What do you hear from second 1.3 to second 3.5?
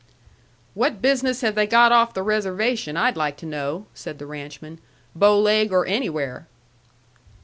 have they got off the reservation, I'd like to